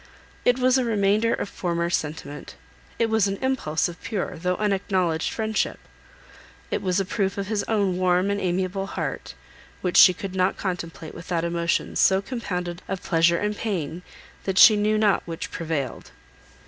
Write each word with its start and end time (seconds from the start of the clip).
It 0.45 0.57
was 0.57 0.79
a 0.79 0.83
remainder 0.83 1.31
of 1.31 1.47
former 1.47 1.91
sentiment; 1.91 2.55
it 2.97 3.07
was 3.07 3.27
an 3.27 3.37
impulse 3.37 3.87
of 3.87 4.01
pure, 4.01 4.35
though 4.35 4.55
unacknowledged 4.55 5.31
friendship; 5.31 5.77
it 6.71 6.81
was 6.81 6.99
a 6.99 7.05
proof 7.05 7.37
of 7.37 7.45
his 7.49 7.61
own 7.65 7.97
warm 7.97 8.31
and 8.31 8.41
amiable 8.41 8.87
heart, 8.87 9.35
which 9.81 9.97
she 9.97 10.15
could 10.15 10.33
not 10.33 10.57
contemplate 10.57 11.13
without 11.13 11.43
emotions 11.43 11.99
so 11.99 12.19
compounded 12.19 12.81
of 12.87 13.03
pleasure 13.03 13.37
and 13.37 13.55
pain, 13.57 14.01
that 14.45 14.57
she 14.57 14.75
knew 14.75 14.97
not 14.97 15.21
which 15.27 15.51
prevailed. 15.51 16.09